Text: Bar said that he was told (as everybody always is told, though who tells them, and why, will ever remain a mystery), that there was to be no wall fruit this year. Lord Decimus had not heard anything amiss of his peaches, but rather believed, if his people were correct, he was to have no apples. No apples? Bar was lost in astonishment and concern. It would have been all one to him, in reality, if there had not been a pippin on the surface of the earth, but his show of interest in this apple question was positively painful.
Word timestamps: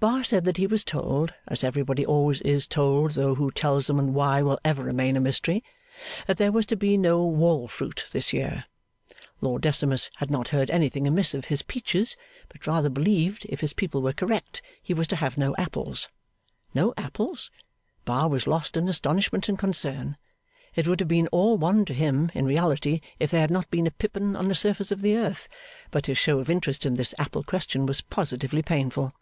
Bar 0.00 0.22
said 0.24 0.44
that 0.44 0.56
he 0.58 0.66
was 0.66 0.84
told 0.84 1.32
(as 1.48 1.62
everybody 1.64 2.04
always 2.04 2.42
is 2.42 2.66
told, 2.66 3.12
though 3.12 3.36
who 3.36 3.50
tells 3.50 3.86
them, 3.86 3.98
and 3.98 4.14
why, 4.14 4.42
will 4.42 4.58
ever 4.64 4.82
remain 4.82 5.16
a 5.16 5.20
mystery), 5.20 5.64
that 6.26 6.36
there 6.36 6.52
was 6.52 6.66
to 6.66 6.76
be 6.76 6.98
no 6.98 7.24
wall 7.24 7.68
fruit 7.68 8.04
this 8.12 8.32
year. 8.34 8.66
Lord 9.40 9.62
Decimus 9.62 10.10
had 10.16 10.28
not 10.30 10.48
heard 10.48 10.70
anything 10.70 11.06
amiss 11.06 11.32
of 11.34 11.46
his 11.46 11.62
peaches, 11.62 12.16
but 12.50 12.66
rather 12.66 12.90
believed, 12.90 13.46
if 13.48 13.60
his 13.60 13.72
people 13.72 14.02
were 14.02 14.12
correct, 14.12 14.60
he 14.82 14.92
was 14.92 15.06
to 15.08 15.16
have 15.16 15.38
no 15.38 15.54
apples. 15.56 16.08
No 16.74 16.92
apples? 16.98 17.50
Bar 18.04 18.28
was 18.28 18.46
lost 18.48 18.76
in 18.76 18.88
astonishment 18.90 19.48
and 19.48 19.58
concern. 19.58 20.18
It 20.74 20.86
would 20.86 21.00
have 21.00 21.08
been 21.08 21.28
all 21.28 21.56
one 21.56 21.86
to 21.86 21.94
him, 21.94 22.30
in 22.34 22.44
reality, 22.44 23.00
if 23.20 23.30
there 23.30 23.40
had 23.42 23.50
not 23.52 23.70
been 23.70 23.86
a 23.86 23.90
pippin 23.92 24.36
on 24.36 24.48
the 24.48 24.54
surface 24.56 24.90
of 24.92 25.00
the 25.00 25.16
earth, 25.16 25.48
but 25.92 26.06
his 26.06 26.18
show 26.18 26.40
of 26.40 26.50
interest 26.50 26.84
in 26.84 26.94
this 26.94 27.14
apple 27.18 27.42
question 27.44 27.86
was 27.86 28.02
positively 28.02 28.62
painful. 28.62 29.14